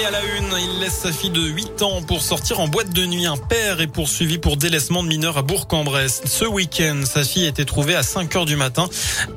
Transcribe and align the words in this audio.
Et 0.00 0.04
à 0.04 0.10
la 0.12 0.22
une, 0.22 0.54
il 0.60 0.80
laisse 0.80 0.96
sa 0.96 1.10
fille 1.10 1.30
de 1.30 1.40
8 1.40 1.82
ans 1.82 2.02
pour 2.02 2.22
sortir 2.22 2.60
en 2.60 2.68
boîte 2.68 2.90
de 2.90 3.04
nuit. 3.04 3.26
Un 3.26 3.36
père 3.36 3.80
est 3.80 3.88
poursuivi 3.88 4.38
pour 4.38 4.56
délaissement 4.56 5.02
de 5.02 5.08
mineurs 5.08 5.38
à 5.38 5.42
Bourg-en-Bresse. 5.42 6.22
Ce 6.24 6.44
week-end, 6.44 7.00
sa 7.04 7.24
fille 7.24 7.46
a 7.46 7.48
été 7.48 7.64
trouvée 7.64 7.96
à 7.96 8.04
5 8.04 8.36
heures 8.36 8.44
du 8.44 8.54
matin 8.54 8.88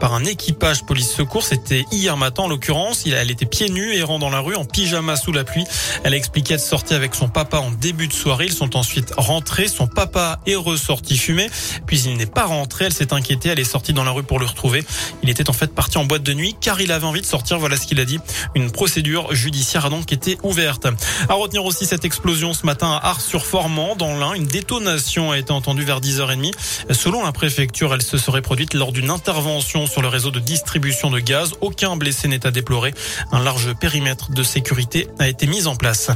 par 0.00 0.14
un 0.14 0.24
équipage 0.24 0.84
police 0.84 1.12
secours. 1.12 1.44
C'était 1.44 1.84
hier 1.92 2.16
matin 2.16 2.44
en 2.44 2.48
l'occurrence. 2.48 3.04
Elle 3.06 3.30
était 3.30 3.46
pieds 3.46 3.68
nus 3.68 3.94
errant 3.94 4.18
dans 4.18 4.30
la 4.30 4.40
rue 4.40 4.56
en 4.56 4.64
pyjama 4.64 5.14
sous 5.14 5.30
la 5.30 5.44
pluie. 5.44 5.64
Elle 6.02 6.14
a 6.14 6.16
expliqué 6.16 6.54
être 6.54 6.60
sortie 6.60 6.94
avec 6.94 7.14
son 7.14 7.28
papa 7.28 7.58
en 7.58 7.70
début 7.70 8.08
de 8.08 8.12
soirée. 8.12 8.46
Ils 8.46 8.52
sont 8.52 8.76
ensuite 8.76 9.12
rentrés. 9.16 9.68
Son 9.68 9.86
papa 9.86 10.40
est 10.46 10.56
ressorti 10.56 11.16
fumé. 11.16 11.48
Puis 11.86 12.00
il 12.00 12.16
n'est 12.16 12.26
pas 12.26 12.46
rentré. 12.46 12.86
Elle 12.86 12.94
s'est 12.94 13.12
inquiétée. 13.12 13.50
Elle 13.50 13.60
est 13.60 13.64
sortie 13.64 13.92
dans 13.92 14.04
la 14.04 14.10
rue 14.10 14.24
pour 14.24 14.40
le 14.40 14.46
retrouver. 14.46 14.84
Il 15.22 15.30
était 15.30 15.50
en 15.50 15.52
fait 15.52 15.72
parti 15.72 15.98
en 15.98 16.04
boîte 16.04 16.24
de 16.24 16.34
nuit 16.34 16.56
car 16.60 16.80
il 16.80 16.90
avait 16.90 17.06
envie 17.06 17.20
de 17.20 17.26
sortir. 17.26 17.60
Voilà 17.60 17.76
ce 17.76 17.86
qu'il 17.86 18.00
a 18.00 18.04
dit. 18.04 18.18
Une 18.56 18.72
procédure 18.72 19.32
judiciaire 19.32 19.86
a 19.86 19.90
donc 19.90 20.10
été 20.12 20.36
ouverte. 20.48 20.86
À 21.28 21.34
retenir 21.34 21.64
aussi 21.64 21.86
cette 21.86 22.04
explosion 22.04 22.54
ce 22.54 22.66
matin 22.66 22.90
à 22.90 23.10
Ars-sur-Formand 23.10 23.94
dans 23.96 24.16
l'Ain. 24.16 24.32
Une 24.32 24.46
détonation 24.46 25.30
a 25.30 25.38
été 25.38 25.52
entendue 25.52 25.84
vers 25.84 26.00
10h30. 26.00 26.52
Selon 26.90 27.24
la 27.24 27.32
préfecture, 27.32 27.94
elle 27.94 28.02
se 28.02 28.18
serait 28.18 28.42
produite 28.42 28.74
lors 28.74 28.92
d'une 28.92 29.10
intervention 29.10 29.86
sur 29.86 30.02
le 30.02 30.08
réseau 30.08 30.30
de 30.30 30.40
distribution 30.40 31.10
de 31.10 31.20
gaz. 31.20 31.52
Aucun 31.60 31.96
blessé 31.96 32.28
n'est 32.28 32.46
à 32.46 32.50
déplorer. 32.50 32.94
Un 33.30 33.40
large 33.40 33.74
périmètre 33.74 34.30
de 34.30 34.42
sécurité 34.42 35.08
a 35.18 35.28
été 35.28 35.46
mis 35.46 35.66
en 35.66 35.76
place. 35.76 36.10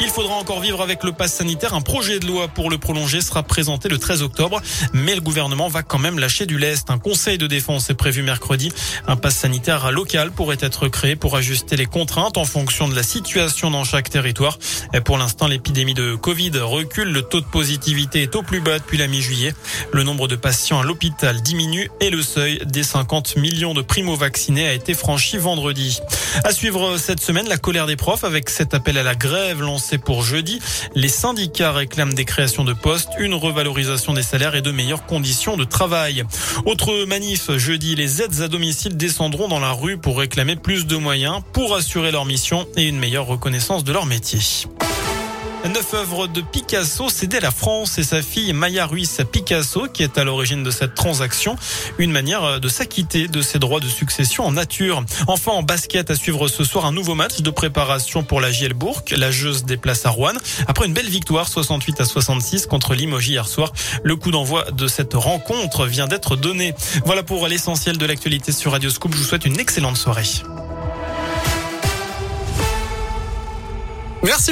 Il 0.00 0.10
faudra 0.10 0.34
encore 0.34 0.60
vivre 0.60 0.80
avec 0.80 1.02
le 1.02 1.12
pass 1.12 1.34
sanitaire. 1.34 1.74
Un 1.74 1.80
projet 1.80 2.20
de 2.20 2.26
loi 2.26 2.46
pour 2.46 2.70
le 2.70 2.78
prolonger 2.78 3.20
sera 3.20 3.42
présenté 3.42 3.88
le 3.88 3.98
13 3.98 4.22
octobre, 4.22 4.62
mais 4.92 5.16
le 5.16 5.20
gouvernement 5.20 5.68
va 5.68 5.82
quand 5.82 5.98
même 5.98 6.20
lâcher 6.20 6.46
du 6.46 6.56
lest. 6.56 6.88
Un 6.90 6.98
conseil 6.98 7.36
de 7.36 7.48
défense 7.48 7.90
est 7.90 7.94
prévu 7.94 8.22
mercredi. 8.22 8.72
Un 9.08 9.16
pass 9.16 9.34
sanitaire 9.36 9.90
local 9.90 10.30
pourrait 10.30 10.58
être 10.60 10.86
créé 10.88 11.16
pour 11.16 11.36
ajuster 11.36 11.76
les 11.76 11.86
contraintes 11.86 12.36
en 12.36 12.44
fonction 12.44 12.88
de 12.88 12.94
la 12.94 13.02
situation 13.02 13.72
dans 13.72 13.82
chaque 13.82 14.08
territoire. 14.08 14.58
Et 14.94 15.00
pour 15.00 15.18
l'instant, 15.18 15.48
l'épidémie 15.48 15.94
de 15.94 16.14
Covid 16.14 16.52
recule. 16.58 17.12
Le 17.12 17.22
taux 17.22 17.40
de 17.40 17.46
positivité 17.46 18.22
est 18.22 18.36
au 18.36 18.42
plus 18.42 18.60
bas 18.60 18.78
depuis 18.78 18.98
la 18.98 19.08
mi-juillet. 19.08 19.52
Le 19.92 20.04
nombre 20.04 20.28
de 20.28 20.36
patients 20.36 20.80
à 20.80 20.84
l'hôpital 20.84 21.42
diminue 21.42 21.90
et 22.00 22.10
le 22.10 22.22
seuil 22.22 22.60
des 22.66 22.84
50 22.84 23.36
millions 23.36 23.74
de 23.74 23.82
primo-vaccinés 23.82 24.68
a 24.68 24.74
été 24.74 24.94
franchi 24.94 25.38
vendredi. 25.38 25.98
À 26.44 26.52
suivre 26.52 26.98
cette 26.98 27.20
semaine, 27.20 27.48
la 27.48 27.58
colère 27.58 27.86
des 27.86 27.96
profs 27.96 28.24
avec 28.24 28.48
cet 28.48 28.74
appel 28.74 28.96
à 28.96 29.02
la 29.02 29.16
grève 29.16 29.60
lancé 29.60 29.87
c'est 29.88 29.98
pour 29.98 30.22
jeudi. 30.22 30.60
Les 30.94 31.08
syndicats 31.08 31.72
réclament 31.72 32.12
des 32.12 32.26
créations 32.26 32.64
de 32.64 32.74
postes, 32.74 33.08
une 33.18 33.32
revalorisation 33.32 34.12
des 34.12 34.22
salaires 34.22 34.54
et 34.54 34.60
de 34.60 34.70
meilleures 34.70 35.06
conditions 35.06 35.56
de 35.56 35.64
travail. 35.64 36.24
Autre 36.66 37.06
manif, 37.06 37.50
jeudi, 37.56 37.94
les 37.94 38.20
aides 38.20 38.42
à 38.42 38.48
domicile 38.48 38.98
descendront 38.98 39.48
dans 39.48 39.60
la 39.60 39.72
rue 39.72 39.96
pour 39.96 40.18
réclamer 40.18 40.56
plus 40.56 40.86
de 40.86 40.96
moyens 40.96 41.40
pour 41.54 41.74
assurer 41.74 42.12
leur 42.12 42.26
mission 42.26 42.66
et 42.76 42.86
une 42.86 42.98
meilleure 42.98 43.26
reconnaissance 43.26 43.82
de 43.82 43.92
leur 43.92 44.04
métier. 44.04 44.40
Neuf 45.68 45.92
œuvres 45.92 46.28
de 46.28 46.40
Picasso 46.40 47.10
cédées 47.10 47.36
à 47.36 47.40
la 47.40 47.50
France 47.50 47.98
et 47.98 48.02
sa 48.02 48.22
fille 48.22 48.54
Maya 48.54 48.86
Ruiz 48.86 49.18
Picasso 49.30 49.86
qui 49.92 50.02
est 50.02 50.16
à 50.16 50.24
l'origine 50.24 50.62
de 50.62 50.70
cette 50.70 50.94
transaction. 50.94 51.56
Une 51.98 52.10
manière 52.10 52.58
de 52.58 52.68
s'acquitter 52.68 53.28
de 53.28 53.42
ses 53.42 53.58
droits 53.58 53.80
de 53.80 53.88
succession 53.88 54.46
en 54.46 54.52
nature. 54.52 55.04
Enfin, 55.26 55.52
en 55.52 55.62
basket 55.62 56.10
à 56.10 56.14
suivre 56.14 56.48
ce 56.48 56.64
soir 56.64 56.86
un 56.86 56.92
nouveau 56.92 57.14
match 57.14 57.42
de 57.42 57.50
préparation 57.50 58.24
pour 58.24 58.40
la 58.40 58.50
JL 58.50 58.72
Bourg. 58.72 59.02
La 59.14 59.30
Jeuse 59.30 59.64
déplace 59.64 60.06
à 60.06 60.10
Rouen. 60.10 60.32
Après 60.66 60.86
une 60.86 60.94
belle 60.94 61.10
victoire 61.10 61.48
68 61.48 62.00
à 62.00 62.04
66 62.06 62.66
contre 62.66 62.94
Limoges 62.94 63.28
hier 63.28 63.46
soir. 63.46 63.72
Le 64.02 64.16
coup 64.16 64.30
d'envoi 64.30 64.70
de 64.70 64.86
cette 64.86 65.14
rencontre 65.14 65.84
vient 65.86 66.06
d'être 66.06 66.36
donné. 66.36 66.74
Voilà 67.04 67.22
pour 67.22 67.46
l'essentiel 67.46 67.98
de 67.98 68.06
l'actualité 68.06 68.52
sur 68.52 68.72
Radio 68.72 68.88
Scoop. 68.88 69.12
Je 69.12 69.18
vous 69.18 69.24
souhaite 69.24 69.44
une 69.44 69.60
excellente 69.60 69.98
soirée. 69.98 70.24
Merci. 74.22 74.46